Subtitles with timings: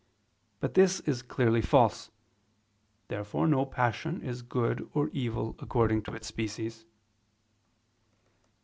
[0.59, 2.09] But this is clearly false.
[3.07, 6.85] Therefore no passion is good or evil according to its species.